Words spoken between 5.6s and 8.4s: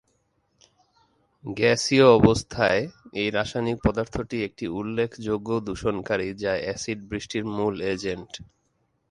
দূষণকারী, যা এসিড বৃষ্টির মূল এজেন্ট।